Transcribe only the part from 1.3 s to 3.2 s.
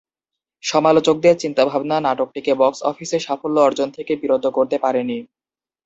চিন্তাভাবনা নাটকটিকে বক্স অফিসে